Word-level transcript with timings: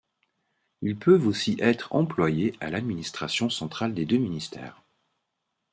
Ils 0.81 0.95
peuvent 0.97 1.27
aussi 1.27 1.57
être 1.59 1.93
employés 1.93 2.55
à 2.59 2.71
l'administration 2.71 3.51
centrale 3.51 3.93
des 3.93 4.05
deux 4.07 4.17
ministères. 4.17 4.81